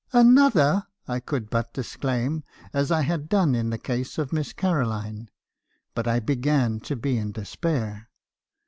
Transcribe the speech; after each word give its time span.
"Another! 0.13 0.87
I 1.07 1.19
could 1.19 1.51
but 1.51 1.75
disclaim, 1.75 2.43
as 2.73 2.91
I 2.91 3.01
had 3.03 3.29
done 3.29 3.53
in 3.53 3.69
the 3.69 3.77
case 3.77 4.17
of 4.17 4.33
Miss 4.33 4.51
Caroline; 4.51 5.29
but 5.93 6.07
I 6.07 6.19
began 6.19 6.79
to 6.79 6.95
be 6.95 7.19
in 7.19 7.31
despair. 7.33 8.09